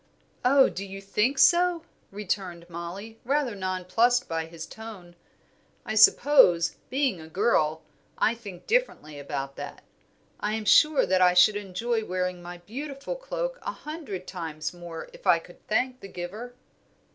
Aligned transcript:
"Oh, 0.43 0.67
do 0.67 0.83
you 0.83 0.99
think 0.99 1.37
so?" 1.37 1.83
returned 2.11 2.67
Mollie, 2.67 3.19
rather 3.23 3.53
nonplussed 3.53 4.27
by 4.27 4.47
his 4.47 4.65
tone. 4.65 5.15
"I 5.85 5.93
suppose, 5.93 6.77
being 6.89 7.21
a 7.21 7.27
girl, 7.27 7.83
I 8.17 8.33
think 8.33 8.65
differently 8.65 9.19
about 9.19 9.57
that. 9.57 9.83
I 10.39 10.55
am 10.55 10.65
sure 10.65 11.05
that 11.05 11.21
I 11.21 11.35
should 11.35 11.55
enjoy 11.55 12.03
wearing 12.03 12.41
my 12.41 12.57
beautiful 12.57 13.15
cloak 13.15 13.59
a 13.61 13.71
hundred 13.73 14.25
times 14.25 14.73
more 14.73 15.07
if 15.13 15.27
I 15.27 15.37
could 15.37 15.67
thank 15.67 15.99
the 15.99 16.07
giver." 16.07 16.55